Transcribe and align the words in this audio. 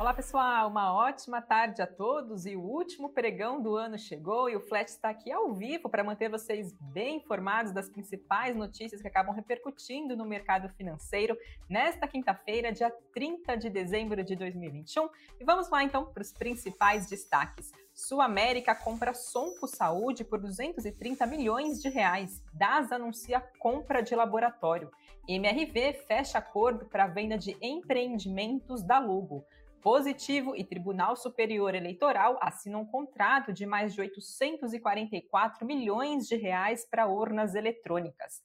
Olá, 0.00 0.14
pessoal. 0.14 0.70
Uma 0.70 0.94
ótima 0.94 1.42
tarde 1.42 1.82
a 1.82 1.86
todos. 1.86 2.46
E 2.46 2.56
o 2.56 2.62
último 2.62 3.10
pregão 3.10 3.60
do 3.60 3.76
ano 3.76 3.98
chegou 3.98 4.48
e 4.48 4.56
o 4.56 4.60
Flat 4.60 4.88
está 4.88 5.10
aqui 5.10 5.30
ao 5.30 5.52
vivo 5.52 5.90
para 5.90 6.02
manter 6.02 6.30
vocês 6.30 6.72
bem 6.80 7.16
informados 7.16 7.70
das 7.70 7.90
principais 7.90 8.56
notícias 8.56 9.02
que 9.02 9.06
acabam 9.06 9.34
repercutindo 9.34 10.16
no 10.16 10.24
mercado 10.24 10.70
financeiro 10.70 11.36
nesta 11.68 12.08
quinta-feira, 12.08 12.72
dia 12.72 12.90
30 13.12 13.58
de 13.58 13.68
dezembro 13.68 14.24
de 14.24 14.34
2021. 14.36 15.06
E 15.38 15.44
vamos 15.44 15.68
lá 15.68 15.84
então 15.84 16.06
para 16.06 16.22
os 16.22 16.32
principais 16.32 17.06
destaques. 17.06 17.70
Sul 17.92 18.22
América 18.22 18.74
compra 18.74 19.12
Sompo 19.12 19.66
Saúde 19.66 20.24
por 20.24 20.40
230 20.40 21.26
milhões 21.26 21.82
de 21.82 21.90
reais. 21.90 22.42
DAS 22.54 22.90
anuncia 22.90 23.38
compra 23.58 24.02
de 24.02 24.14
laboratório. 24.14 24.90
MRV 25.28 25.92
fecha 26.08 26.38
acordo 26.38 26.86
para 26.86 27.06
venda 27.06 27.36
de 27.36 27.54
empreendimentos 27.60 28.82
da 28.82 28.98
Lugo. 28.98 29.44
Positivo 29.82 30.54
e 30.54 30.62
Tribunal 30.62 31.16
Superior 31.16 31.74
Eleitoral 31.74 32.38
assinam 32.42 32.82
um 32.82 32.86
contrato 32.86 33.50
de 33.50 33.64
mais 33.64 33.94
de 33.94 34.00
844 34.02 35.66
milhões 35.66 36.28
de 36.28 36.36
reais 36.36 36.86
para 36.86 37.08
urnas 37.08 37.54
eletrônicas. 37.54 38.42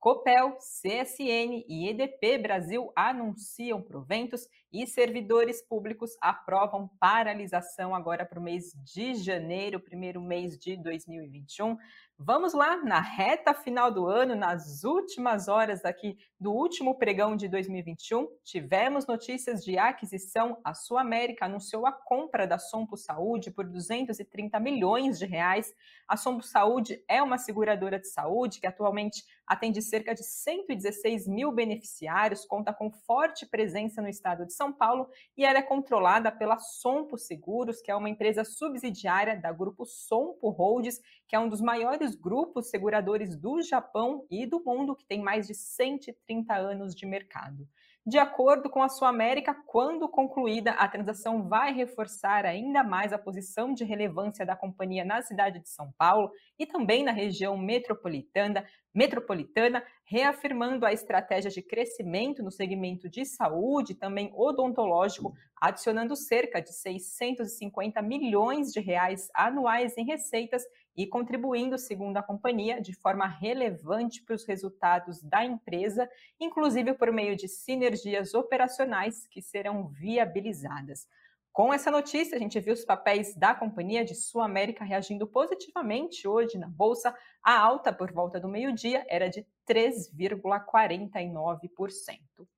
Copel, 0.00 0.56
CSN 0.58 1.64
e 1.68 1.88
EDP 1.88 2.38
Brasil 2.38 2.90
anunciam 2.94 3.82
proventos 3.82 4.46
e 4.72 4.86
servidores 4.86 5.60
públicos 5.60 6.12
aprovam 6.22 6.88
paralisação 7.00 7.94
agora 7.94 8.24
para 8.24 8.38
o 8.38 8.42
mês 8.42 8.72
de 8.84 9.14
janeiro, 9.16 9.80
primeiro 9.80 10.22
mês 10.22 10.56
de 10.56 10.76
2021. 10.76 11.76
Vamos 12.20 12.52
lá, 12.52 12.76
na 12.78 12.98
reta 12.98 13.54
final 13.54 13.92
do 13.92 14.08
ano, 14.08 14.34
nas 14.34 14.82
últimas 14.82 15.46
horas 15.46 15.84
aqui 15.84 16.18
do 16.40 16.52
último 16.52 16.96
pregão 16.96 17.36
de 17.36 17.46
2021, 17.46 18.28
tivemos 18.42 19.06
notícias 19.06 19.64
de 19.64 19.78
aquisição. 19.78 20.60
A 20.64 20.74
Sul 20.74 20.98
América 20.98 21.46
anunciou 21.46 21.86
a 21.86 21.92
compra 21.92 22.44
da 22.44 22.58
Sompo 22.58 22.96
Saúde 22.96 23.52
por 23.52 23.64
230 23.64 24.58
milhões 24.58 25.16
de 25.16 25.26
reais. 25.26 25.72
A 26.08 26.16
Sompo 26.16 26.42
Saúde 26.42 27.00
é 27.06 27.22
uma 27.22 27.38
seguradora 27.38 28.00
de 28.00 28.08
saúde 28.08 28.58
que 28.58 28.66
atualmente 28.66 29.24
atende 29.46 29.80
cerca 29.80 30.14
de 30.14 30.22
116 30.22 31.26
mil 31.26 31.50
beneficiários, 31.50 32.44
conta 32.44 32.72
com 32.72 32.90
forte 32.90 33.46
presença 33.46 34.02
no 34.02 34.08
estado 34.08 34.44
de 34.44 34.52
São 34.52 34.72
Paulo 34.72 35.08
e 35.36 35.44
ela 35.44 35.58
é 35.58 35.62
controlada 35.62 36.30
pela 36.30 36.58
Sompo 36.58 37.16
Seguros, 37.16 37.80
que 37.80 37.90
é 37.90 37.96
uma 37.96 38.10
empresa 38.10 38.44
subsidiária 38.44 39.40
da 39.40 39.50
grupo 39.50 39.86
Sompo 39.86 40.50
Holds, 40.50 41.00
que 41.26 41.34
é 41.34 41.38
um 41.38 41.48
dos 41.48 41.60
maiores 41.60 42.07
grupos 42.14 42.70
seguradores 42.70 43.36
do 43.36 43.62
Japão 43.62 44.26
e 44.30 44.46
do 44.46 44.62
mundo, 44.64 44.96
que 44.96 45.04
tem 45.04 45.20
mais 45.22 45.46
de 45.46 45.54
130 45.54 46.54
anos 46.54 46.94
de 46.94 47.06
mercado. 47.06 47.68
De 48.08 48.16
acordo 48.16 48.70
com 48.70 48.82
a 48.82 48.88
Sua 48.88 49.10
América, 49.10 49.54
quando 49.66 50.08
concluída, 50.08 50.70
a 50.70 50.88
transação 50.88 51.46
vai 51.46 51.74
reforçar 51.74 52.46
ainda 52.46 52.82
mais 52.82 53.12
a 53.12 53.18
posição 53.18 53.74
de 53.74 53.84
relevância 53.84 54.46
da 54.46 54.56
companhia 54.56 55.04
na 55.04 55.20
cidade 55.20 55.60
de 55.60 55.68
São 55.68 55.92
Paulo 55.98 56.30
e 56.58 56.64
também 56.64 57.04
na 57.04 57.12
região 57.12 57.58
metropolitana, 57.58 58.64
metropolitana, 58.98 59.84
reafirmando 60.04 60.84
a 60.84 60.92
estratégia 60.92 61.52
de 61.52 61.62
crescimento 61.62 62.42
no 62.42 62.50
segmento 62.50 63.08
de 63.08 63.24
saúde, 63.24 63.94
também 63.94 64.32
odontológico, 64.34 65.32
adicionando 65.54 66.16
cerca 66.16 66.60
de 66.60 66.72
650 66.72 68.02
milhões 68.02 68.72
de 68.72 68.80
reais 68.80 69.30
anuais 69.32 69.96
em 69.96 70.04
receitas 70.04 70.64
e 70.96 71.06
contribuindo, 71.06 71.78
segundo 71.78 72.16
a 72.16 72.24
companhia, 72.24 72.80
de 72.80 72.92
forma 72.92 73.24
relevante 73.24 74.20
para 74.20 74.34
os 74.34 74.44
resultados 74.44 75.22
da 75.22 75.44
empresa, 75.44 76.10
inclusive 76.40 76.92
por 76.94 77.12
meio 77.12 77.36
de 77.36 77.46
sinergias 77.46 78.34
operacionais 78.34 79.28
que 79.28 79.40
serão 79.40 79.86
viabilizadas. 79.86 81.06
Com 81.52 81.72
essa 81.72 81.90
notícia, 81.90 82.36
a 82.36 82.38
gente 82.38 82.60
viu 82.60 82.72
os 82.72 82.84
papéis 82.84 83.34
da 83.34 83.54
companhia 83.54 84.04
de 84.04 84.14
Sul 84.14 84.40
América 84.40 84.84
reagindo 84.84 85.26
positivamente 85.26 86.28
hoje 86.28 86.56
na 86.56 86.68
bolsa. 86.68 87.12
A 87.42 87.58
alta 87.58 87.92
por 87.92 88.12
volta 88.12 88.38
do 88.38 88.48
meio-dia 88.48 89.04
era 89.08 89.28
de 89.28 89.44
3,49%. 89.68 92.48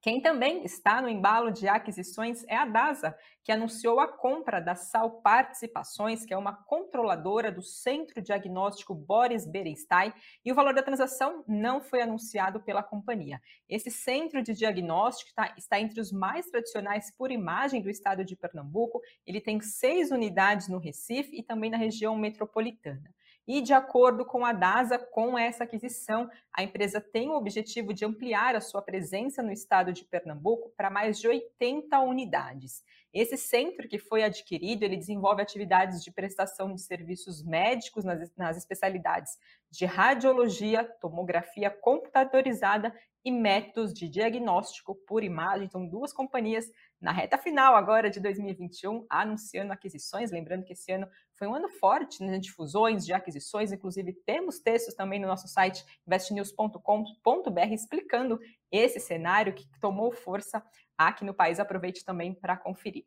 Quem 0.00 0.20
também 0.20 0.64
está 0.64 1.02
no 1.02 1.08
embalo 1.08 1.50
de 1.50 1.66
aquisições 1.66 2.44
é 2.46 2.56
a 2.56 2.64
DASA, 2.64 3.16
que 3.42 3.50
anunciou 3.50 3.98
a 3.98 4.06
compra 4.06 4.60
da 4.60 4.76
Sal 4.76 5.20
Participações, 5.20 6.24
que 6.24 6.32
é 6.32 6.36
uma 6.36 6.52
controladora 6.52 7.50
do 7.50 7.62
Centro 7.62 8.22
Diagnóstico 8.22 8.94
Boris 8.94 9.44
Berenstein, 9.44 10.12
e 10.44 10.52
o 10.52 10.54
valor 10.54 10.72
da 10.72 10.84
transação 10.84 11.42
não 11.48 11.80
foi 11.80 12.00
anunciado 12.00 12.60
pela 12.60 12.82
companhia. 12.82 13.42
Esse 13.68 13.90
centro 13.90 14.40
de 14.40 14.52
diagnóstico 14.52 15.32
tá, 15.34 15.52
está 15.58 15.80
entre 15.80 16.00
os 16.00 16.12
mais 16.12 16.46
tradicionais 16.46 17.10
por 17.16 17.32
imagem 17.32 17.82
do 17.82 17.90
estado 17.90 18.24
de 18.24 18.36
Pernambuco. 18.36 19.00
Ele 19.26 19.40
tem 19.40 19.60
seis 19.60 20.12
unidades 20.12 20.68
no 20.68 20.78
Recife 20.78 21.36
e 21.36 21.42
também 21.42 21.70
na 21.70 21.76
região 21.76 22.16
metropolitana. 22.16 23.12
E, 23.48 23.62
de 23.62 23.72
acordo 23.72 24.26
com 24.26 24.44
a 24.44 24.52
DASA, 24.52 24.98
com 24.98 25.38
essa 25.38 25.64
aquisição, 25.64 26.28
a 26.52 26.62
empresa 26.62 27.00
tem 27.00 27.30
o 27.30 27.34
objetivo 27.34 27.94
de 27.94 28.04
ampliar 28.04 28.54
a 28.54 28.60
sua 28.60 28.82
presença 28.82 29.42
no 29.42 29.50
estado 29.50 29.90
de 29.90 30.04
Pernambuco 30.04 30.70
para 30.76 30.90
mais 30.90 31.18
de 31.18 31.26
80 31.26 31.98
unidades. 32.00 32.84
Esse 33.10 33.38
centro 33.38 33.88
que 33.88 33.98
foi 33.98 34.22
adquirido, 34.22 34.82
ele 34.82 34.98
desenvolve 34.98 35.40
atividades 35.40 36.04
de 36.04 36.12
prestação 36.12 36.74
de 36.74 36.82
serviços 36.82 37.42
médicos 37.42 38.04
nas, 38.04 38.30
nas 38.36 38.58
especialidades 38.58 39.38
de 39.70 39.86
radiologia, 39.86 40.84
tomografia 41.00 41.70
computadorizada 41.70 42.94
e 43.28 43.30
métodos 43.30 43.92
de 43.92 44.08
diagnóstico 44.08 44.94
por 44.94 45.22
imagem. 45.22 45.68
São 45.68 45.86
duas 45.86 46.14
companhias 46.14 46.64
na 46.98 47.12
reta 47.12 47.36
final 47.36 47.76
agora 47.76 48.08
de 48.08 48.20
2021, 48.20 49.04
anunciando 49.08 49.70
aquisições. 49.70 50.30
Lembrando 50.30 50.64
que 50.64 50.72
esse 50.72 50.90
ano 50.90 51.06
foi 51.34 51.46
um 51.46 51.54
ano 51.54 51.68
forte 51.68 52.24
né, 52.24 52.38
difusões 52.38 53.04
de 53.04 53.12
aquisições, 53.12 53.70
inclusive 53.70 54.14
temos 54.24 54.58
textos 54.60 54.94
também 54.94 55.20
no 55.20 55.28
nosso 55.28 55.46
site 55.46 55.84
investnews.com.br 56.06 57.72
explicando 57.72 58.40
esse 58.72 58.98
cenário 58.98 59.52
que 59.52 59.68
tomou 59.78 60.10
força 60.10 60.64
aqui 60.96 61.22
no 61.22 61.34
país. 61.34 61.60
Aproveite 61.60 62.04
também 62.04 62.32
para 62.32 62.56
conferir. 62.56 63.04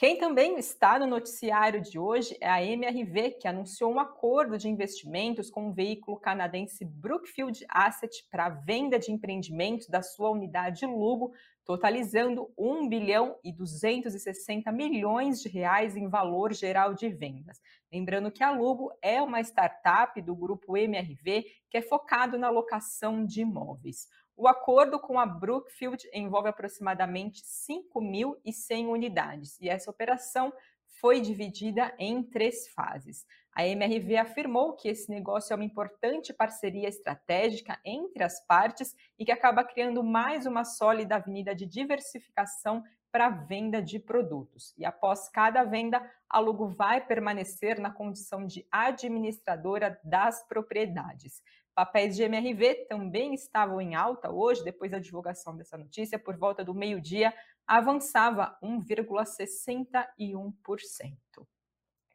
Quem 0.00 0.16
também 0.16 0.58
está 0.58 0.98
no 0.98 1.06
noticiário 1.06 1.78
de 1.78 1.98
hoje 1.98 2.34
é 2.40 2.48
a 2.48 2.64
MRV, 2.64 3.32
que 3.32 3.46
anunciou 3.46 3.92
um 3.92 4.00
acordo 4.00 4.56
de 4.56 4.66
investimentos 4.66 5.50
com 5.50 5.68
o 5.68 5.74
veículo 5.74 6.18
canadense 6.18 6.86
Brookfield 6.86 7.66
Asset 7.68 8.26
para 8.30 8.48
venda 8.48 8.98
de 8.98 9.12
empreendimentos 9.12 9.88
da 9.88 10.00
sua 10.00 10.30
unidade 10.30 10.86
Lugo, 10.86 11.34
totalizando 11.66 12.50
1 12.56 12.88
bilhão 12.88 13.36
e 13.44 13.52
260 13.52 14.72
milhões 14.72 15.42
de 15.42 15.50
reais 15.50 15.94
em 15.94 16.08
valor 16.08 16.54
geral 16.54 16.94
de 16.94 17.10
vendas. 17.10 17.60
Lembrando 17.92 18.32
que 18.32 18.42
a 18.42 18.52
Lugo 18.52 18.90
é 19.02 19.20
uma 19.20 19.42
startup 19.42 20.18
do 20.22 20.34
grupo 20.34 20.78
MRV 20.78 21.44
que 21.68 21.76
é 21.76 21.82
focado 21.82 22.38
na 22.38 22.48
locação 22.48 23.22
de 23.26 23.42
imóveis. 23.42 24.08
O 24.40 24.48
acordo 24.48 24.98
com 24.98 25.20
a 25.20 25.26
Brookfield 25.26 26.08
envolve 26.14 26.48
aproximadamente 26.48 27.42
5.100 27.42 28.88
unidades 28.88 29.60
e 29.60 29.68
essa 29.68 29.90
operação 29.90 30.50
foi 30.98 31.20
dividida 31.20 31.94
em 31.98 32.22
três 32.22 32.66
fases. 32.68 33.26
A 33.52 33.66
MRV 33.66 34.16
afirmou 34.16 34.72
que 34.72 34.88
esse 34.88 35.10
negócio 35.10 35.52
é 35.52 35.56
uma 35.56 35.64
importante 35.64 36.32
parceria 36.32 36.88
estratégica 36.88 37.78
entre 37.84 38.24
as 38.24 38.40
partes 38.46 38.96
e 39.18 39.26
que 39.26 39.32
acaba 39.32 39.62
criando 39.62 40.02
mais 40.02 40.46
uma 40.46 40.64
sólida 40.64 41.16
avenida 41.16 41.54
de 41.54 41.66
diversificação 41.66 42.82
para 43.12 43.28
venda 43.28 43.82
de 43.82 43.98
produtos. 43.98 44.72
E 44.78 44.86
após 44.86 45.28
cada 45.28 45.64
venda, 45.64 46.00
a 46.28 46.38
Lugo 46.38 46.68
vai 46.68 47.04
permanecer 47.04 47.78
na 47.78 47.90
condição 47.90 48.46
de 48.46 48.66
administradora 48.70 50.00
das 50.02 50.46
propriedades. 50.46 51.42
Papéis 51.80 52.14
de 52.14 52.22
MRV 52.24 52.86
também 52.90 53.32
estavam 53.32 53.80
em 53.80 53.94
alta 53.94 54.30
hoje, 54.30 54.62
depois 54.62 54.90
da 54.90 54.98
divulgação 54.98 55.56
dessa 55.56 55.78
notícia, 55.78 56.18
por 56.18 56.36
volta 56.36 56.62
do 56.62 56.74
meio-dia, 56.74 57.32
avançava 57.66 58.54
1,61%. 58.62 60.52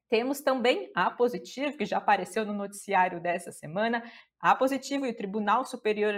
Temos 0.07 0.39
também 0.41 0.91
a 0.93 1.09
Positivo, 1.09 1.75
que 1.77 1.83
já 1.83 1.97
apareceu 1.97 2.45
no 2.45 2.53
noticiário 2.53 3.19
dessa 3.19 3.51
semana. 3.51 4.03
A 4.39 4.53
Positivo 4.53 5.05
e 5.05 5.09
o 5.09 5.15
Tribunal 5.15 5.65
Superior 5.65 6.13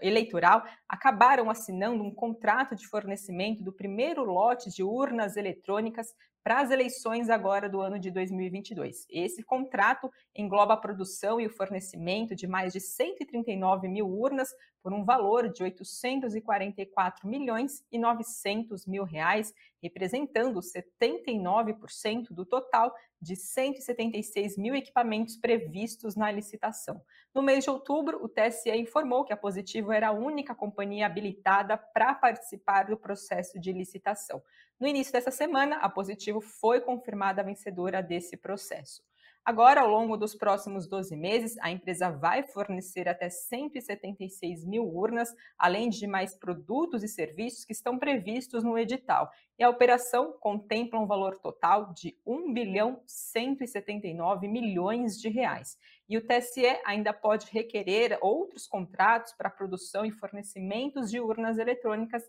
Eleitoral 0.00 0.62
acabaram 0.88 1.50
assinando 1.50 2.04
um 2.04 2.14
contrato 2.14 2.76
de 2.76 2.86
fornecimento 2.86 3.62
do 3.64 3.72
primeiro 3.72 4.22
lote 4.22 4.70
de 4.70 4.82
urnas 4.82 5.36
eletrônicas 5.36 6.14
para 6.48 6.60
as 6.60 6.70
eleições 6.70 7.28
agora 7.28 7.68
do 7.68 7.80
ano 7.80 7.98
de 7.98 8.10
2022. 8.10 9.06
Esse 9.10 9.42
contrato 9.42 10.10
engloba 10.34 10.72
a 10.72 10.78
produção 10.78 11.38
e 11.38 11.46
o 11.46 11.50
fornecimento 11.50 12.34
de 12.34 12.46
mais 12.46 12.72
de 12.72 12.80
139 12.80 13.86
mil 13.86 14.08
urnas 14.08 14.48
por 14.82 14.94
um 14.94 15.04
valor 15.04 15.52
de 15.52 15.62
844 15.62 17.28
milhões 17.28 17.84
e 17.92 17.98
900 17.98 18.86
mil 18.86 19.04
reais, 19.04 19.52
representando 19.82 20.60
79% 20.60 22.28
do 22.30 22.46
total 22.46 22.94
de 23.20 23.36
176 23.36 24.56
mil 24.56 24.74
equipamentos 24.74 25.36
previstos 25.36 26.16
na 26.16 26.30
licitação. 26.30 27.02
No 27.38 27.44
mês 27.44 27.62
de 27.62 27.70
outubro, 27.70 28.20
o 28.20 28.28
TSE 28.28 28.68
informou 28.72 29.24
que 29.24 29.32
a 29.32 29.36
Positivo 29.36 29.92
era 29.92 30.08
a 30.08 30.12
única 30.12 30.56
companhia 30.56 31.06
habilitada 31.06 31.76
para 31.78 32.12
participar 32.12 32.86
do 32.86 32.96
processo 32.96 33.60
de 33.60 33.70
licitação. 33.70 34.42
No 34.80 34.88
início 34.88 35.12
dessa 35.12 35.30
semana, 35.30 35.76
a 35.76 35.88
Positivo 35.88 36.40
foi 36.40 36.80
confirmada 36.80 37.44
vencedora 37.44 38.02
desse 38.02 38.36
processo. 38.36 39.04
Agora, 39.44 39.80
ao 39.80 39.88
longo 39.88 40.16
dos 40.16 40.34
próximos 40.34 40.86
12 40.86 41.16
meses, 41.16 41.56
a 41.60 41.70
empresa 41.70 42.10
vai 42.10 42.42
fornecer 42.42 43.08
até 43.08 43.30
176 43.30 44.64
mil 44.64 44.84
urnas, 44.84 45.34
além 45.56 45.88
de 45.88 46.06
mais 46.06 46.34
produtos 46.34 47.02
e 47.02 47.08
serviços 47.08 47.64
que 47.64 47.72
estão 47.72 47.98
previstos 47.98 48.62
no 48.62 48.76
edital. 48.76 49.30
E 49.58 49.64
a 49.64 49.70
operação 49.70 50.32
contempla 50.38 51.00
um 51.00 51.06
valor 51.06 51.38
total 51.38 51.94
de 51.94 52.14
1 52.26 52.52
bilhão 52.52 53.00
179 53.06 54.48
milhões 54.48 55.18
de 55.18 55.30
reais. 55.30 55.78
E 56.08 56.16
o 56.16 56.26
TSE 56.26 56.64
ainda 56.84 57.12
pode 57.12 57.50
requerer 57.50 58.18
outros 58.22 58.66
contratos 58.66 59.32
para 59.34 59.50
produção 59.50 60.06
e 60.06 60.10
fornecimentos 60.10 61.10
de 61.10 61.20
urnas 61.20 61.58
eletrônicas 61.58 62.22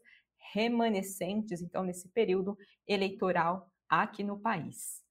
remanescentes, 0.53 1.61
então, 1.61 1.83
nesse 1.83 2.09
período 2.09 2.57
eleitoral 2.87 3.71
aqui 3.87 4.23
no 4.23 4.39
país. 4.39 5.03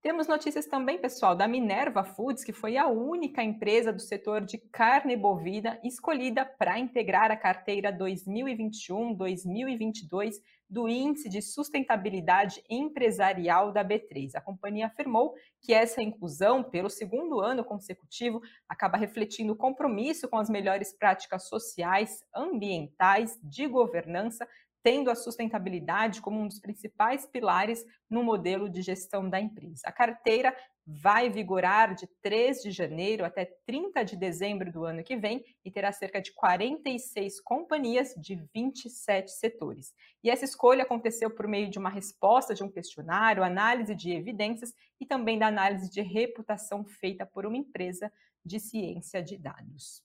Temos 0.00 0.28
notícias 0.28 0.64
também, 0.64 0.96
pessoal, 0.96 1.34
da 1.34 1.48
Minerva 1.48 2.04
Foods, 2.04 2.44
que 2.44 2.52
foi 2.52 2.76
a 2.76 2.86
única 2.86 3.42
empresa 3.42 3.92
do 3.92 4.00
setor 4.00 4.44
de 4.44 4.56
carne 4.56 5.16
bovina 5.16 5.76
escolhida 5.82 6.46
para 6.46 6.78
integrar 6.78 7.32
a 7.32 7.36
carteira 7.36 7.92
2021-2022 7.92 10.36
do 10.70 10.88
Índice 10.88 11.28
de 11.28 11.42
Sustentabilidade 11.42 12.62
Empresarial 12.70 13.72
da 13.72 13.84
B3. 13.84 14.36
A 14.36 14.40
companhia 14.40 14.86
afirmou 14.86 15.34
que 15.60 15.74
essa 15.74 16.00
inclusão, 16.00 16.62
pelo 16.62 16.88
segundo 16.88 17.40
ano 17.40 17.64
consecutivo, 17.64 18.40
acaba 18.68 18.96
refletindo 18.96 19.52
o 19.52 19.56
compromisso 19.56 20.28
com 20.28 20.38
as 20.38 20.48
melhores 20.48 20.92
práticas 20.92 21.48
sociais, 21.48 22.22
ambientais, 22.32 23.36
de 23.42 23.66
governança 23.66 24.46
tendo 24.82 25.10
a 25.10 25.14
sustentabilidade 25.14 26.20
como 26.20 26.40
um 26.40 26.46
dos 26.46 26.60
principais 26.60 27.26
pilares 27.26 27.84
no 28.08 28.22
modelo 28.22 28.68
de 28.68 28.82
gestão 28.82 29.28
da 29.28 29.40
empresa. 29.40 29.82
A 29.84 29.92
carteira 29.92 30.54
vai 30.86 31.28
vigorar 31.28 31.94
de 31.94 32.06
3 32.22 32.62
de 32.62 32.70
janeiro 32.70 33.22
até 33.22 33.44
30 33.66 34.02
de 34.04 34.16
dezembro 34.16 34.72
do 34.72 34.84
ano 34.84 35.04
que 35.04 35.16
vem 35.16 35.44
e 35.62 35.70
terá 35.70 35.92
cerca 35.92 36.20
de 36.20 36.32
46 36.32 37.40
companhias 37.42 38.14
de 38.16 38.36
27 38.54 39.30
setores. 39.30 39.92
E 40.24 40.30
essa 40.30 40.46
escolha 40.46 40.84
aconteceu 40.84 41.30
por 41.30 41.46
meio 41.46 41.68
de 41.68 41.78
uma 41.78 41.90
resposta 41.90 42.54
de 42.54 42.64
um 42.64 42.70
questionário, 42.70 43.44
análise 43.44 43.94
de 43.94 44.12
evidências 44.12 44.72
e 44.98 45.04
também 45.04 45.38
da 45.38 45.48
análise 45.48 45.90
de 45.90 46.00
reputação 46.00 46.82
feita 46.84 47.26
por 47.26 47.44
uma 47.44 47.58
empresa 47.58 48.10
de 48.42 48.58
ciência 48.58 49.22
de 49.22 49.36
dados. 49.36 50.02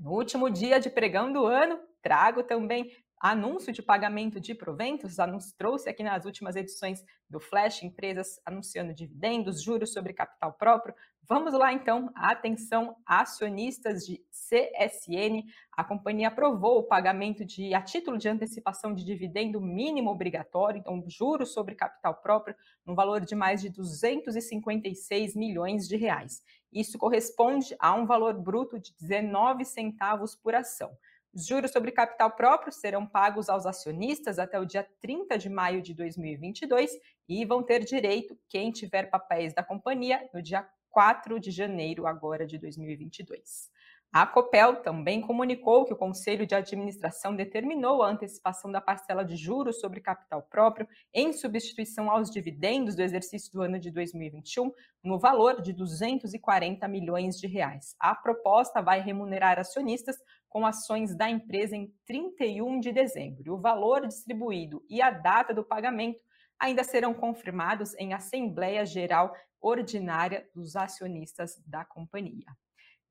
No 0.00 0.12
último 0.12 0.50
dia 0.50 0.80
de 0.80 0.90
pregão 0.90 1.32
do 1.32 1.44
ano, 1.46 1.78
trago 2.02 2.42
também 2.42 2.90
anúncio 3.20 3.72
de 3.72 3.82
pagamento 3.82 4.40
de 4.40 4.54
proventos, 4.54 5.18
anúncio, 5.18 5.54
trouxe 5.56 5.88
aqui 5.88 6.02
nas 6.02 6.24
últimas 6.24 6.56
edições 6.56 7.04
do 7.28 7.40
Flash, 7.40 7.82
empresas 7.82 8.40
anunciando 8.44 8.94
dividendos, 8.94 9.62
juros 9.62 9.92
sobre 9.92 10.12
capital 10.12 10.52
próprio. 10.52 10.94
Vamos 11.28 11.52
lá 11.52 11.72
então, 11.74 12.10
atenção 12.14 12.96
acionistas 13.04 14.06
de 14.06 14.24
CSN, 14.30 15.44
a 15.76 15.84
companhia 15.84 16.28
aprovou 16.28 16.78
o 16.78 16.82
pagamento 16.84 17.44
de 17.44 17.74
a 17.74 17.82
título 17.82 18.16
de 18.16 18.30
antecipação 18.30 18.94
de 18.94 19.04
dividendo 19.04 19.60
mínimo 19.60 20.10
obrigatório, 20.10 20.78
então 20.78 21.04
juros 21.06 21.52
sobre 21.52 21.74
capital 21.74 22.14
próprio, 22.14 22.56
no 22.86 22.94
valor 22.94 23.20
de 23.20 23.34
mais 23.34 23.60
de 23.60 23.68
256 23.68 25.36
milhões 25.36 25.86
de 25.86 25.96
reais. 25.96 26.42
Isso 26.72 26.96
corresponde 26.96 27.76
a 27.78 27.94
um 27.94 28.06
valor 28.06 28.34
bruto 28.34 28.78
de 28.78 28.94
19 28.98 29.64
centavos 29.66 30.34
por 30.34 30.54
ação. 30.54 30.96
Os 31.34 31.46
juros 31.46 31.70
sobre 31.70 31.92
capital 31.92 32.30
próprio 32.30 32.72
serão 32.72 33.06
pagos 33.06 33.48
aos 33.48 33.66
acionistas 33.66 34.38
até 34.38 34.58
o 34.58 34.64
dia 34.64 34.86
30 35.00 35.36
de 35.36 35.48
maio 35.48 35.82
de 35.82 35.94
2022 35.94 36.90
e 37.28 37.44
vão 37.44 37.62
ter 37.62 37.84
direito 37.84 38.36
quem 38.48 38.72
tiver 38.72 39.10
papéis 39.10 39.54
da 39.54 39.62
companhia 39.62 40.28
no 40.32 40.42
dia 40.42 40.66
4 40.90 41.38
de 41.38 41.50
janeiro 41.50 42.06
agora 42.06 42.46
de 42.46 42.58
2022. 42.58 43.70
A 44.10 44.26
Copel 44.26 44.76
também 44.76 45.20
comunicou 45.20 45.84
que 45.84 45.92
o 45.92 45.96
Conselho 45.96 46.46
de 46.46 46.54
Administração 46.54 47.36
determinou 47.36 48.02
a 48.02 48.08
antecipação 48.08 48.72
da 48.72 48.80
parcela 48.80 49.22
de 49.22 49.36
juros 49.36 49.80
sobre 49.80 50.00
capital 50.00 50.40
próprio 50.40 50.88
em 51.12 51.30
substituição 51.34 52.10
aos 52.10 52.30
dividendos 52.30 52.96
do 52.96 53.02
exercício 53.02 53.52
do 53.52 53.60
ano 53.60 53.78
de 53.78 53.90
2021 53.90 54.72
no 55.04 55.18
valor 55.18 55.60
de 55.60 55.74
240 55.74 56.88
milhões 56.88 57.38
de 57.38 57.46
reais. 57.46 57.94
A 58.00 58.14
proposta 58.14 58.80
vai 58.80 59.02
remunerar 59.02 59.58
acionistas 59.58 60.16
com 60.48 60.66
ações 60.66 61.14
da 61.14 61.28
empresa 61.28 61.76
em 61.76 61.92
31 62.06 62.80
de 62.80 62.92
dezembro. 62.92 63.54
O 63.54 63.60
valor 63.60 64.06
distribuído 64.06 64.84
e 64.88 65.02
a 65.02 65.10
data 65.10 65.52
do 65.52 65.64
pagamento 65.64 66.20
ainda 66.58 66.82
serão 66.82 67.14
confirmados 67.14 67.94
em 67.94 68.12
Assembleia 68.12 68.84
Geral 68.84 69.34
Ordinária 69.60 70.48
dos 70.54 70.76
Acionistas 70.76 71.60
da 71.66 71.84
companhia. 71.84 72.46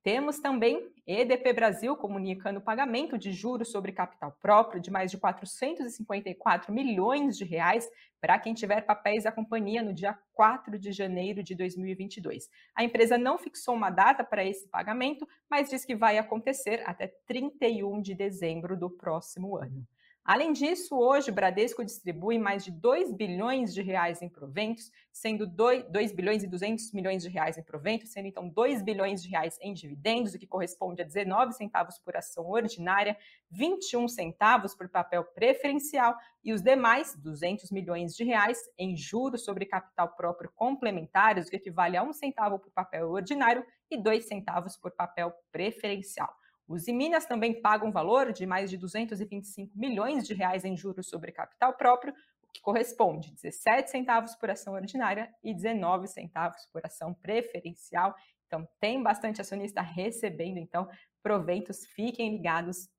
Temos 0.03 0.39
também 0.39 0.89
EDP 1.05 1.53
Brasil 1.53 1.95
comunicando 1.95 2.61
pagamento 2.61 3.17
de 3.17 3.31
juros 3.31 3.71
sobre 3.71 3.91
capital 3.91 4.37
próprio 4.41 4.81
de 4.81 4.89
mais 4.89 5.11
de 5.11 5.17
454 5.17 6.73
milhões 6.73 7.37
de 7.37 7.43
reais 7.43 7.89
para 8.21 8.39
quem 8.39 8.53
tiver 8.53 8.81
papéis 8.81 9.23
da 9.23 9.31
companhia 9.31 9.81
no 9.81 9.93
dia 9.93 10.17
4 10.33 10.79
de 10.79 10.91
janeiro 10.91 11.43
de 11.43 11.55
2022. 11.55 12.49
A 12.75 12.83
empresa 12.83 13.17
não 13.17 13.37
fixou 13.37 13.75
uma 13.75 13.89
data 13.89 14.23
para 14.23 14.45
esse 14.45 14.67
pagamento, 14.69 15.27
mas 15.49 15.69
diz 15.69 15.85
que 15.85 15.95
vai 15.95 16.17
acontecer 16.17 16.83
até 16.85 17.07
31 17.25 18.01
de 18.01 18.15
dezembro 18.15 18.77
do 18.77 18.89
próximo 18.89 19.57
ano. 19.57 19.85
Além 20.27 20.51
disso, 20.51 20.93
hoje 20.93 21.31
o 21.31 21.33
Bradesco 21.33 21.85
distribui 21.85 22.37
mais 22.37 22.65
de 22.65 22.69
2 22.69 23.13
bilhões 23.13 23.73
de 23.73 23.81
reais 23.81 24.21
em 24.21 24.27
proventos, 24.27 24.91
sendo 25.09 25.47
2, 25.47 25.85
2 25.85 26.11
bilhões 26.11 26.43
e 26.43 26.47
200 26.47 26.91
milhões 26.91 27.23
de 27.23 27.29
reais 27.29 27.57
em 27.57 27.63
proventos, 27.63 28.09
sendo 28.09 28.27
então 28.27 28.49
2 28.49 28.81
bilhões 28.81 29.23
de 29.23 29.29
reais 29.29 29.57
em 29.61 29.73
dividendos, 29.73 30.33
o 30.33 30.37
que 30.37 30.45
corresponde 30.45 31.01
a 31.01 31.05
19 31.05 31.53
centavos 31.53 31.97
por 31.97 32.17
ação 32.17 32.45
ordinária, 32.45 33.17
21 33.49 34.09
centavos 34.09 34.75
por 34.75 34.89
papel 34.89 35.23
preferencial 35.23 36.13
e 36.43 36.51
os 36.51 36.61
demais 36.61 37.15
200 37.15 37.71
milhões 37.71 38.13
de 38.13 38.25
reais 38.25 38.59
em 38.77 38.97
juros 38.97 39.45
sobre 39.45 39.65
capital 39.65 40.09
próprio 40.09 40.51
complementares, 40.53 41.47
o 41.47 41.49
que 41.49 41.55
equivale 41.55 41.95
a 41.95 42.03
1 42.03 42.11
centavo 42.11 42.59
por 42.59 42.69
papel 42.71 43.09
ordinário 43.09 43.65
e 43.89 43.95
2 43.95 44.27
centavos 44.27 44.75
por 44.75 44.91
papel 44.91 45.31
preferencial. 45.53 46.35
Os 46.67 46.85
Minas 46.87 47.25
também 47.25 47.61
pagam 47.61 47.91
valor 47.91 48.33
de 48.33 48.45
mais 48.45 48.69
de 48.69 48.77
225 48.77 49.71
milhões 49.77 50.27
de 50.27 50.33
reais 50.33 50.65
em 50.65 50.75
juros 50.75 51.07
sobre 51.07 51.31
capital 51.31 51.73
próprio, 51.73 52.13
o 52.43 52.51
que 52.51 52.61
corresponde 52.61 53.29
a 53.29 53.33
17 53.33 53.89
centavos 53.89 54.35
por 54.35 54.49
ação 54.49 54.73
ordinária 54.73 55.33
e 55.41 55.53
19 55.53 56.07
centavos 56.07 56.65
por 56.71 56.85
ação 56.85 57.13
preferencial. 57.13 58.13
Então, 58.47 58.67
tem 58.79 59.01
bastante 59.01 59.39
acionista 59.39 59.81
recebendo, 59.81 60.57
então, 60.57 60.89
proventos, 61.23 61.85
fiquem 61.85 62.31
ligados 62.31 62.89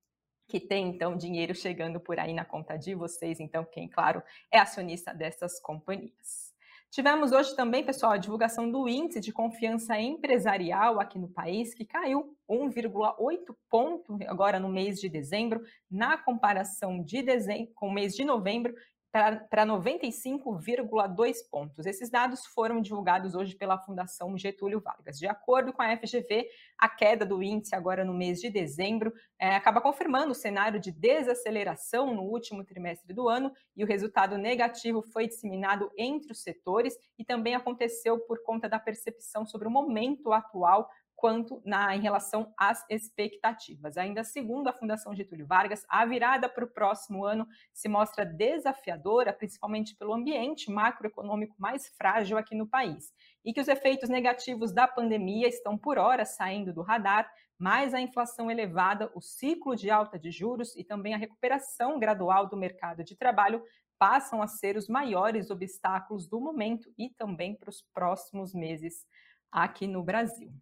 que 0.46 0.58
tem, 0.58 0.88
então, 0.88 1.14
dinheiro 1.14 1.54
chegando 1.54 2.00
por 2.00 2.18
aí 2.18 2.32
na 2.32 2.44
conta 2.44 2.76
de 2.76 2.94
vocês, 2.94 3.38
então, 3.38 3.66
quem, 3.66 3.86
claro, 3.86 4.22
é 4.50 4.58
acionista 4.58 5.12
dessas 5.12 5.60
companhias. 5.60 6.47
Tivemos 6.90 7.32
hoje 7.32 7.54
também, 7.54 7.84
pessoal, 7.84 8.12
a 8.12 8.16
divulgação 8.16 8.70
do 8.70 8.88
índice 8.88 9.20
de 9.20 9.30
confiança 9.30 10.00
empresarial 10.00 10.98
aqui 10.98 11.18
no 11.18 11.28
país, 11.28 11.74
que 11.74 11.84
caiu 11.84 12.34
1,8 12.48 13.54
ponto 13.68 14.18
agora 14.26 14.58
no 14.58 14.70
mês 14.70 14.98
de 14.98 15.06
dezembro, 15.06 15.62
na 15.90 16.16
comparação 16.16 17.02
de 17.02 17.22
dezembro 17.22 17.72
com 17.74 17.88
o 17.88 17.92
mês 17.92 18.14
de 18.14 18.24
novembro, 18.24 18.74
para 19.10 19.66
95,2 19.66 21.36
pontos. 21.50 21.86
Esses 21.86 22.10
dados 22.10 22.44
foram 22.46 22.80
divulgados 22.80 23.34
hoje 23.34 23.56
pela 23.56 23.78
Fundação 23.78 24.36
Getúlio 24.36 24.80
Vargas. 24.80 25.18
De 25.18 25.26
acordo 25.26 25.72
com 25.72 25.80
a 25.80 25.96
FGV, 25.96 26.46
a 26.76 26.88
queda 26.88 27.24
do 27.24 27.42
índice 27.42 27.74
agora 27.74 28.04
no 28.04 28.12
mês 28.12 28.38
de 28.38 28.50
dezembro 28.50 29.12
é, 29.38 29.54
acaba 29.54 29.80
confirmando 29.80 30.32
o 30.32 30.34
cenário 30.34 30.78
de 30.78 30.92
desaceleração 30.92 32.14
no 32.14 32.22
último 32.22 32.64
trimestre 32.64 33.14
do 33.14 33.28
ano 33.28 33.50
e 33.74 33.82
o 33.82 33.86
resultado 33.86 34.36
negativo 34.36 35.02
foi 35.02 35.26
disseminado 35.26 35.90
entre 35.96 36.32
os 36.32 36.42
setores 36.42 36.94
e 37.18 37.24
também 37.24 37.54
aconteceu 37.54 38.18
por 38.20 38.42
conta 38.42 38.68
da 38.68 38.78
percepção 38.78 39.46
sobre 39.46 39.68
o 39.68 39.70
momento 39.70 40.32
atual 40.32 40.88
quanto 41.18 41.60
na, 41.64 41.96
em 41.96 42.00
relação 42.00 42.54
às 42.56 42.84
expectativas. 42.88 43.96
Ainda 43.96 44.22
segundo 44.22 44.68
a 44.68 44.72
Fundação 44.72 45.16
Getúlio 45.16 45.48
Vargas, 45.48 45.84
a 45.88 46.06
virada 46.06 46.48
para 46.48 46.64
o 46.64 46.70
próximo 46.70 47.24
ano 47.24 47.44
se 47.74 47.88
mostra 47.88 48.24
desafiadora, 48.24 49.32
principalmente 49.32 49.96
pelo 49.96 50.14
ambiente 50.14 50.70
macroeconômico 50.70 51.56
mais 51.58 51.88
frágil 51.88 52.38
aqui 52.38 52.54
no 52.54 52.68
país, 52.68 53.12
e 53.44 53.52
que 53.52 53.60
os 53.60 53.66
efeitos 53.66 54.08
negativos 54.08 54.72
da 54.72 54.86
pandemia 54.86 55.48
estão 55.48 55.76
por 55.76 55.98
hora 55.98 56.24
saindo 56.24 56.72
do 56.72 56.82
radar, 56.82 57.28
mais 57.58 57.92
a 57.92 58.00
inflação 58.00 58.48
elevada, 58.48 59.10
o 59.12 59.20
ciclo 59.20 59.74
de 59.74 59.90
alta 59.90 60.16
de 60.16 60.30
juros 60.30 60.76
e 60.76 60.84
também 60.84 61.14
a 61.14 61.18
recuperação 61.18 61.98
gradual 61.98 62.48
do 62.48 62.56
mercado 62.56 63.02
de 63.02 63.16
trabalho 63.16 63.60
passam 63.98 64.40
a 64.40 64.46
ser 64.46 64.76
os 64.76 64.86
maiores 64.86 65.50
obstáculos 65.50 66.28
do 66.28 66.40
momento 66.40 66.88
e 66.96 67.10
também 67.10 67.56
para 67.56 67.70
os 67.70 67.82
próximos 67.92 68.54
meses 68.54 69.04
aqui 69.50 69.88
no 69.88 70.04
Brasil. 70.04 70.52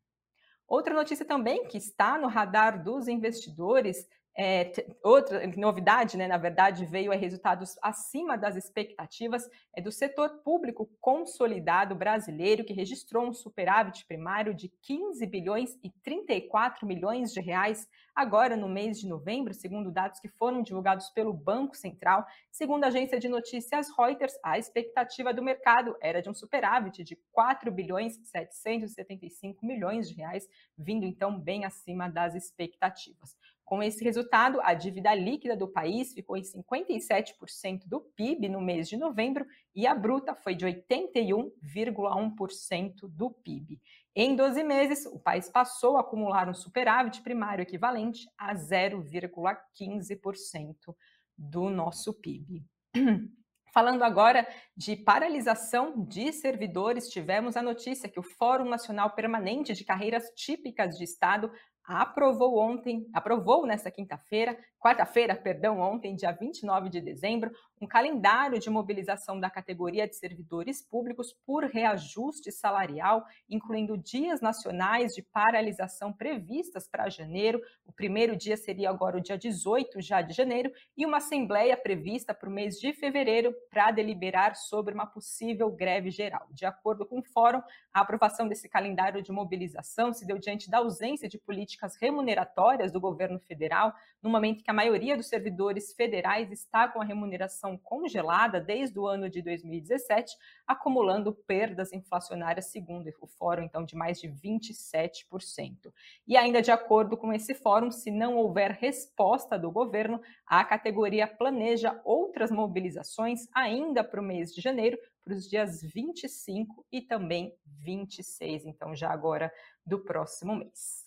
Outra 0.68 0.94
notícia 0.94 1.25
também 1.25 1.66
que 1.66 1.78
está 1.78 2.18
no 2.18 2.26
radar 2.26 2.82
dos 2.82 3.06
investidores 3.06 4.08
é, 4.38 4.71
outra 5.02 5.47
novidade, 5.57 6.19
né, 6.19 6.28
na 6.28 6.37
verdade, 6.37 6.85
veio 6.85 7.11
a 7.11 7.16
resultados 7.16 7.76
acima 7.83 8.37
das 8.37 8.55
expectativas, 8.55 9.49
é 9.75 9.81
do 9.81 9.90
setor 9.90 10.43
público 10.45 10.90
consolidado 11.00 11.95
brasileiro, 11.95 12.64
que 12.64 12.75
registrou 12.75 13.26
um 13.26 13.33
superávit 13.33 14.05
primário 14.05 14.52
de 14.52 14.69
15 14.83 15.26
bilhões 15.26 15.78
e 15.83 15.90
34 16.02 16.87
milhões 16.87 17.33
de 17.33 17.40
reais 17.40 17.88
agora 18.14 18.57
no 18.57 18.69
mês 18.69 18.99
de 19.00 19.09
novembro, 19.09 19.55
segundo 19.55 19.90
dados 19.90 20.21
que 20.21 20.28
foram 20.28 20.62
divulgados 20.62 21.11
pelo 21.11 21.33
Banco 21.33 21.75
Central. 21.75 22.26
Segundo 22.50 22.85
a 22.85 22.88
agência 22.88 23.19
de 23.19 23.28
notícias 23.28 23.88
Reuters, 23.97 24.35
a 24.43 24.59
expectativa 24.59 25.33
do 25.33 25.43
mercado 25.43 25.97
era 26.00 26.21
de 26.21 26.28
um 26.28 26.35
superávit 26.35 27.05
de 27.05 27.16
4 27.33 27.71
bilhões 27.73 28.16
e 28.19 28.25
775 28.26 29.64
milhões 29.64 30.09
de 30.09 30.14
reais, 30.16 30.47
vindo 30.76 31.05
então 31.07 31.38
bem 31.38 31.64
acima 31.64 32.09
das 32.09 32.35
expectativas. 32.35 33.35
Com 33.66 33.82
esse 33.82 34.02
resultado, 34.04 34.61
a 34.62 34.73
dívida 34.75 35.12
líquida 35.12 35.56
do 35.56 35.66
país 35.66 36.14
ficou 36.14 36.37
em 36.37 36.42
57% 36.42 37.82
do 37.85 38.00
PIB 38.00 38.49
no 38.49 38.61
mês 38.61 38.88
de 38.88 38.96
novembro 38.96 39.44
e 39.75 39.88
a 39.88 39.94
bruta 39.94 40.37
foi 40.37 40.54
de 40.54 40.64
81,1% 40.64 43.08
do 43.08 43.28
PIB. 43.28 43.82
Em 44.14 44.37
12 44.37 44.62
meses, 44.62 45.04
o 45.06 45.18
país 45.18 45.50
passou 45.50 45.96
a 45.96 46.00
acumular 46.00 46.49
um 46.49 46.54
superávit 46.54 47.23
primário 47.23 47.62
equivalente 47.62 48.28
a 48.38 48.54
0,15% 48.54 50.94
do 51.37 51.68
nosso 51.68 52.14
PIB. 52.14 52.64
Falando 53.75 54.04
agora 54.04 54.46
de 54.75 54.96
paralisação 54.96 56.02
de 56.06 56.32
servidores, 56.32 57.11
tivemos 57.11 57.56
a 57.56 57.62
notícia 57.62 58.08
que 58.08 58.18
o 58.18 58.23
Fórum 58.23 58.66
Nacional 58.66 59.11
Permanente 59.11 59.75
de 59.75 59.85
Carreiras 59.85 60.32
Típicas 60.35 60.96
de 60.96 61.04
Estado 61.04 61.52
aprovou 61.87 62.59
ontem, 62.59 63.09
aprovou 63.12 63.64
nesta 63.64 63.90
quinta-feira, 63.90 64.59
quarta-feira, 64.81 65.35
perdão, 65.35 65.78
ontem, 65.81 66.14
dia 66.14 66.33
29 66.33 66.88
de 66.88 67.00
dezembro, 67.00 67.52
um 67.81 67.87
calendário 67.87 68.59
de 68.59 68.71
mobilização 68.71 69.38
da 69.38 69.50
categoria 69.50 70.07
de 70.07 70.16
servidores 70.16 70.81
públicos 70.81 71.33
por 71.45 71.64
reajuste 71.64 72.50
salarial, 72.50 73.25
incluindo 73.49 73.99
dias 73.99 74.40
nacionais 74.40 75.12
de 75.14 75.23
paralisação 75.23 76.12
previstas 76.12 76.88
para 76.88 77.09
janeiro. 77.09 77.61
O 77.85 77.93
primeiro 77.93 78.37
dia 78.37 78.57
seria 78.57 78.90
agora 78.90 79.19
o 79.19 79.21
dia 79.21 79.37
18 79.37 80.00
já 80.00 80.23
de 80.23 80.33
janeiro 80.33 80.73
e 80.97 81.05
uma 81.05 81.19
assembleia 81.19 81.76
prevista 81.76 82.33
para 82.33 82.49
o 82.49 82.52
mês 82.52 82.78
de 82.78 82.93
fevereiro 82.93 83.55
para 83.71 83.90
deliberar 83.90 84.57
sobre 84.57 84.95
uma 84.95 85.07
possível 85.07 85.71
greve 85.71 86.11
geral. 86.11 86.47
De 86.50 86.64
acordo 86.64 87.05
com 87.05 87.19
o 87.19 87.25
fórum, 87.25 87.61
a 87.93 88.00
aprovação 88.00 88.49
desse 88.49 88.69
calendário 88.69 89.23
de 89.23 89.33
mobilização 89.33 90.12
se 90.12 90.26
deu 90.26 90.38
diante 90.38 90.71
da 90.71 90.78
ausência 90.78 91.28
de 91.28 91.38
políticas 91.76 91.97
remuneratórias 91.97 92.90
do 92.90 93.00
governo 93.00 93.38
federal, 93.38 93.92
no 94.23 94.30
momento 94.30 94.64
que 94.64 94.71
a 94.71 94.75
maioria 94.75 95.16
dos 95.16 95.28
servidores 95.28 95.92
federais 95.92 96.50
está 96.50 96.88
com 96.88 97.00
a 97.00 97.04
remuneração 97.04 97.76
congelada 97.76 98.61
desde 98.61 98.99
o 98.99 99.06
ano 99.06 99.28
de 99.28 99.42
2017, 99.42 100.35
acumulando 100.66 101.33
perdas 101.33 101.92
inflacionárias, 101.92 102.66
segundo 102.66 103.06
o 103.21 103.26
fórum, 103.26 103.62
então, 103.62 103.85
de 103.85 103.95
mais 103.95 104.21
de 104.21 104.28
27%. 104.28 105.92
E 106.26 106.37
ainda 106.37 106.62
de 106.62 106.71
acordo 106.71 107.16
com 107.16 107.33
esse 107.33 107.54
fórum, 107.54 107.90
se 107.90 108.11
não 108.11 108.37
houver 108.37 108.73
resposta 108.73 109.59
do 109.59 109.71
governo, 109.71 110.21
a 110.47 110.64
categoria 110.64 111.26
planeja 111.26 112.00
outras 112.04 112.50
mobilizações 112.50 113.47
ainda 113.54 114.02
para 114.02 114.21
o 114.21 114.25
mês 114.25 114.52
de 114.52 114.61
janeiro, 114.61 114.99
para 115.23 115.35
os 115.35 115.49
dias 115.49 115.83
25 115.83 116.87
e 116.90 117.02
também 117.02 117.52
26, 117.66 118.64
então 118.64 118.95
já 118.95 119.11
agora 119.11 119.52
do 119.85 119.99
próximo 119.99 120.54
mês. 120.54 121.05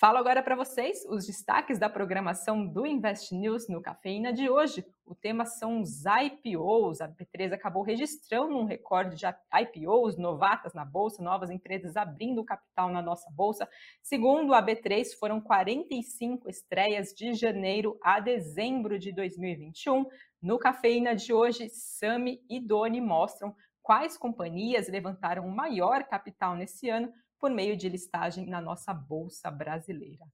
Falo 0.02 0.18
agora 0.18 0.42
para 0.42 0.56
vocês 0.56 1.04
os 1.08 1.26
destaques 1.26 1.78
da 1.78 1.88
programação 1.88 2.66
do 2.66 2.84
Invest 2.84 3.32
News 3.32 3.68
no 3.68 3.80
Cafeína 3.80 4.32
de 4.32 4.50
hoje. 4.50 4.84
O 5.06 5.14
tema 5.14 5.46
são 5.46 5.80
os 5.80 6.02
IPOs. 6.04 7.00
A 7.00 7.08
B3 7.08 7.52
acabou 7.52 7.84
registrando 7.84 8.58
um 8.58 8.64
recorde 8.64 9.14
de 9.14 9.24
IPOs 9.24 10.18
novatas 10.18 10.74
na 10.74 10.84
bolsa, 10.84 11.22
novas 11.22 11.50
empresas 11.50 11.96
abrindo 11.96 12.44
capital 12.44 12.88
na 12.88 13.00
nossa 13.00 13.30
bolsa. 13.30 13.68
Segundo 14.02 14.54
a 14.54 14.60
B3, 14.60 15.16
foram 15.20 15.40
45 15.40 16.50
estreias 16.50 17.10
de 17.14 17.32
janeiro 17.34 17.96
a 18.02 18.18
dezembro 18.18 18.98
de 18.98 19.12
2021. 19.12 20.04
No 20.42 20.58
Cafeína 20.58 21.14
de 21.14 21.32
hoje, 21.32 21.68
Sami 21.68 22.40
e 22.50 22.58
Doni 22.58 23.00
mostram 23.00 23.54
quais 23.80 24.16
companhias 24.18 24.88
levantaram 24.88 25.48
maior 25.48 26.02
capital 26.02 26.56
nesse 26.56 26.90
ano 26.90 27.12
por 27.42 27.50
meio 27.50 27.76
de 27.76 27.88
listagem 27.88 28.46
na 28.46 28.60
nossa 28.60 28.94
bolsa 28.94 29.50
brasileira. 29.50 30.24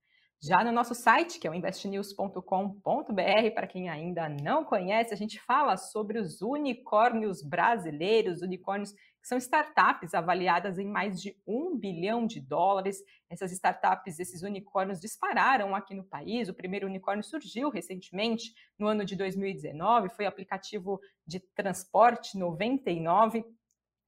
Já 0.41 0.62
no 0.62 0.71
nosso 0.71 0.95
site, 0.95 1.41
que 1.41 1.49
é 1.49 1.50
o 1.50 1.55
investnews.com.br, 1.55 2.43
para 3.55 3.67
quem 3.67 3.88
ainda 3.88 4.29
não 4.29 4.62
conhece, 4.62 5.15
a 5.15 5.17
gente 5.17 5.41
fala 5.41 5.79
sobre 5.79 6.19
os 6.19 6.43
unicórnios 6.43 7.43
brasileiros, 7.43 8.43
unicórnios 8.43 8.93
que 8.93 9.27
são 9.27 9.38
startups 9.38 10.12
avaliadas 10.12 10.79
em 10.79 10.87
mais 10.87 11.21
de 11.21 11.35
um 11.47 11.77
bilhão 11.77 12.27
de 12.27 12.41
dólares. 12.41 12.99
Essas 13.29 13.53
startups, 13.53 14.21
esses 14.21 14.43
unicórnios 14.43 15.00
dispararam 15.00 15.75
aqui 15.75 15.95
no 15.95 16.05
país. 16.05 16.49
O 16.49 16.55
primeiro 16.55 16.87
unicórnio 16.87 17.25
surgiu 17.25 17.71
recentemente, 17.71 18.53
no 18.79 18.87
ano 18.87 19.05
de 19.05 19.17
2019, 19.17 20.11
foi 20.11 20.27
o 20.27 20.29
aplicativo 20.29 21.00
de 21.27 21.41
transporte 21.41 22.38
99 22.38 23.45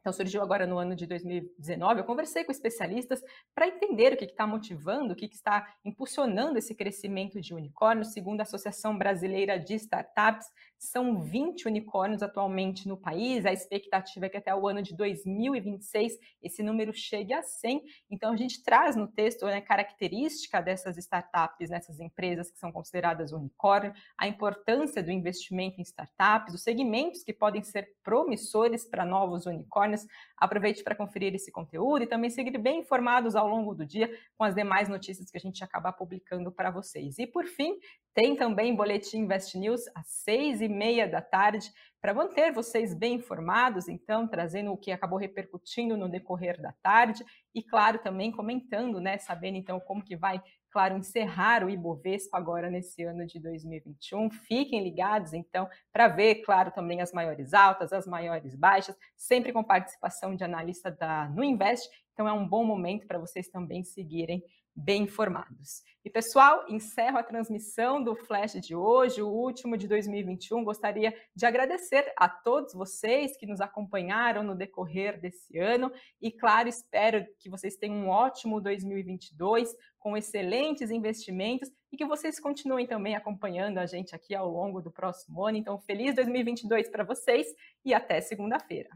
então, 0.00 0.12
surgiu 0.12 0.42
agora 0.42 0.66
no 0.66 0.78
ano 0.78 0.96
de 0.96 1.06
2019. 1.06 2.00
Eu 2.00 2.04
conversei 2.04 2.42
com 2.42 2.50
especialistas 2.50 3.22
para 3.54 3.68
entender 3.68 4.14
o 4.14 4.16
que 4.16 4.24
está 4.24 4.46
motivando, 4.46 5.12
o 5.12 5.16
que, 5.16 5.28
que 5.28 5.36
está 5.36 5.74
impulsionando 5.84 6.58
esse 6.58 6.74
crescimento 6.74 7.40
de 7.40 7.54
unicórnios. 7.54 8.12
Segundo 8.12 8.40
a 8.40 8.44
Associação 8.44 8.96
Brasileira 8.96 9.58
de 9.58 9.74
Startups, 9.74 10.46
são 10.80 11.20
20 11.20 11.68
unicórnios 11.68 12.22
atualmente 12.22 12.88
no 12.88 12.96
país. 12.96 13.44
A 13.44 13.52
expectativa 13.52 14.24
é 14.24 14.28
que 14.30 14.38
até 14.38 14.54
o 14.54 14.66
ano 14.66 14.82
de 14.82 14.96
2026 14.96 16.18
esse 16.42 16.62
número 16.62 16.90
chegue 16.94 17.34
a 17.34 17.42
100. 17.42 17.82
Então, 18.10 18.32
a 18.32 18.36
gente 18.36 18.62
traz 18.62 18.96
no 18.96 19.06
texto 19.06 19.44
né, 19.44 19.60
característica 19.60 20.62
dessas 20.62 20.96
startups, 20.96 21.68
nessas 21.68 22.00
empresas 22.00 22.50
que 22.50 22.58
são 22.58 22.72
consideradas 22.72 23.30
unicórnio, 23.32 23.92
a 24.16 24.26
importância 24.26 25.02
do 25.02 25.10
investimento 25.10 25.78
em 25.78 25.82
startups, 25.82 26.54
os 26.54 26.62
segmentos 26.62 27.22
que 27.22 27.34
podem 27.34 27.62
ser 27.62 27.86
promissores 28.02 28.88
para 28.88 29.04
novos 29.04 29.44
unicórnios 29.44 30.06
Aproveite 30.40 30.82
para 30.82 30.94
conferir 30.94 31.34
esse 31.34 31.52
conteúdo 31.52 32.02
e 32.02 32.06
também 32.06 32.30
seguir 32.30 32.56
bem 32.56 32.80
informados 32.80 33.36
ao 33.36 33.46
longo 33.46 33.74
do 33.74 33.84
dia 33.84 34.10
com 34.38 34.44
as 34.44 34.54
demais 34.54 34.88
notícias 34.88 35.30
que 35.30 35.36
a 35.36 35.40
gente 35.40 35.62
acaba 35.62 35.92
publicando 35.92 36.50
para 36.50 36.70
vocês. 36.70 37.18
E 37.18 37.26
por 37.26 37.44
fim, 37.44 37.78
tem 38.14 38.36
também 38.36 38.74
Boletim 38.74 39.18
Invest 39.18 39.56
News 39.58 39.82
às 39.94 40.06
seis 40.08 40.60
e 40.60 40.68
meia 40.68 41.08
da 41.08 41.20
tarde 41.20 41.70
para 42.00 42.14
manter 42.14 42.50
vocês 42.52 42.94
bem 42.94 43.14
informados, 43.14 43.86
então, 43.86 44.26
trazendo 44.26 44.72
o 44.72 44.76
que 44.76 44.90
acabou 44.90 45.18
repercutindo 45.18 45.96
no 45.96 46.08
decorrer 46.08 46.60
da 46.60 46.72
tarde 46.82 47.22
e, 47.54 47.62
claro, 47.62 47.98
também 47.98 48.32
comentando, 48.32 49.00
né, 49.00 49.18
sabendo 49.18 49.58
então 49.58 49.78
como 49.78 50.02
que 50.02 50.16
vai 50.16 50.42
claro, 50.70 50.96
encerrar 50.96 51.64
o 51.64 51.70
Ibovespa 51.70 52.38
agora 52.38 52.70
nesse 52.70 53.02
ano 53.02 53.26
de 53.26 53.40
2021. 53.40 54.30
Fiquem 54.30 54.82
ligados, 54.82 55.32
então, 55.32 55.68
para 55.92 56.08
ver, 56.08 56.36
claro, 56.36 56.70
também 56.70 57.00
as 57.00 57.12
maiores 57.12 57.52
altas, 57.52 57.92
as 57.92 58.06
maiores 58.06 58.54
baixas, 58.54 58.96
sempre 59.16 59.52
com 59.52 59.64
participação 59.64 60.34
de 60.34 60.44
analista 60.44 60.90
da 60.90 61.28
No 61.28 61.44
Invest. 61.44 61.88
Então, 62.12 62.28
é 62.28 62.32
um 62.32 62.46
bom 62.46 62.64
momento 62.64 63.06
para 63.06 63.18
vocês 63.18 63.48
também 63.48 63.82
seguirem 63.82 64.42
bem 64.74 65.02
informados. 65.02 65.82
E 66.02 66.08
pessoal, 66.08 66.64
encerro 66.66 67.18
a 67.18 67.22
transmissão 67.22 68.02
do 68.02 68.14
Flash 68.14 68.54
de 68.54 68.74
hoje, 68.74 69.20
o 69.20 69.28
último 69.28 69.76
de 69.76 69.86
2021. 69.86 70.64
Gostaria 70.64 71.14
de 71.36 71.44
agradecer 71.44 72.10
a 72.16 72.26
todos 72.26 72.72
vocês 72.72 73.36
que 73.36 73.46
nos 73.46 73.60
acompanharam 73.60 74.42
no 74.42 74.54
decorrer 74.54 75.20
desse 75.20 75.58
ano 75.58 75.92
e, 76.20 76.30
claro, 76.30 76.68
espero 76.70 77.26
que 77.38 77.50
vocês 77.50 77.76
tenham 77.76 77.96
um 77.96 78.08
ótimo 78.08 78.60
2022 78.62 79.74
com 79.98 80.16
excelentes 80.16 80.90
investimentos 80.90 81.70
e 81.92 81.96
que 81.98 82.06
vocês 82.06 82.40
continuem 82.40 82.86
também 82.86 83.14
acompanhando 83.14 83.76
a 83.76 83.84
gente 83.84 84.14
aqui 84.14 84.34
ao 84.34 84.48
longo 84.48 84.80
do 84.80 84.90
próximo 84.90 85.44
ano. 85.46 85.58
Então, 85.58 85.78
feliz 85.80 86.14
2022 86.14 86.88
para 86.88 87.04
vocês 87.04 87.46
e 87.84 87.92
até 87.92 88.22
segunda-feira. 88.22 88.88